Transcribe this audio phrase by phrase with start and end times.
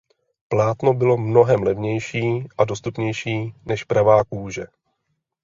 [0.47, 4.65] Plátno bylo mnohem levnější a dostupnější než pravá kůže.